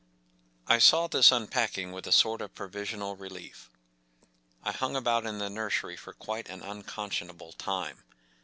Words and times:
I 0.65 0.79
saw 0.79 1.05
this 1.05 1.31
unpacking 1.31 1.91
with 1.91 2.07
a 2.07 2.11
sort 2.11 2.41
of 2.41 2.55
pro¬ 2.55 2.67
visional 2.71 3.19
relief. 3.19 3.69
I 4.63 4.71
hung 4.71 4.95
about 4.95 5.27
in 5.27 5.37
the 5.37 5.47
nursery 5.47 5.95
for 5.95 6.11
quite 6.13 6.49
an 6.49 6.63
unconscionable 6.63 7.51
time. 7.53 8.03